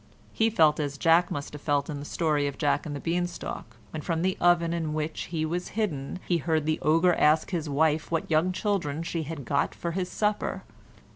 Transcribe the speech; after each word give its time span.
He 0.33 0.49
felt 0.49 0.79
as 0.79 0.97
Jack 0.97 1.29
must 1.29 1.53
have 1.53 1.61
felt 1.61 1.87
in 1.87 1.99
the 1.99 2.05
story 2.05 2.47
of 2.47 2.57
Jack 2.57 2.87
and 2.87 2.95
the 2.95 2.99
Bean 2.99 3.27
Stalk, 3.27 3.77
when 3.91 4.01
from 4.01 4.23
the 4.23 4.35
oven 4.41 4.73
in 4.73 4.95
which 4.95 5.25
he 5.25 5.45
was 5.45 5.67
hidden 5.77 6.17
he 6.27 6.37
heard 6.37 6.65
the 6.65 6.79
ogre 6.79 7.13
ask 7.13 7.51
his 7.51 7.69
wife 7.69 8.09
what 8.09 8.27
young 8.31 8.51
children 8.51 9.03
she 9.03 9.21
had 9.21 9.45
got 9.45 9.75
for 9.75 9.91
his 9.91 10.09
supper. 10.09 10.63